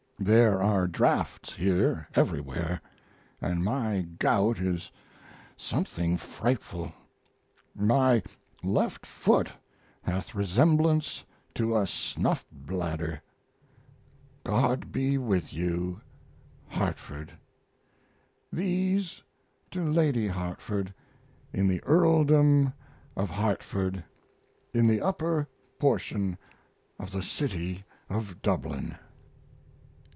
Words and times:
There 0.23 0.61
are 0.61 0.85
draughts 0.85 1.55
here 1.55 2.07
everywhere 2.13 2.79
and 3.41 3.63
my 3.63 4.03
gout 4.19 4.59
is 4.59 4.91
something 5.57 6.15
frightful. 6.15 6.91
My 7.73 8.21
left 8.63 9.03
foot 9.07 9.51
hath 10.03 10.35
resemblance 10.35 11.23
to 11.55 11.75
a 11.75 11.87
snuff 11.87 12.45
bladder. 12.51 13.23
God 14.43 14.91
be 14.91 15.17
with 15.17 15.51
you. 15.53 16.01
HARTFORD. 16.67 17.31
These 18.53 19.23
to 19.71 19.83
Lady 19.83 20.27
Hartford, 20.27 20.93
in 21.51 21.67
the 21.67 21.83
earldom 21.83 22.73
of 23.17 23.31
Hartford, 23.31 24.03
in 24.71 24.85
the 24.87 25.01
upper 25.01 25.47
portion 25.79 26.37
of 26.99 27.09
the 27.11 27.23
city 27.23 27.83
of 28.07 28.39
Dublin. 28.43 28.99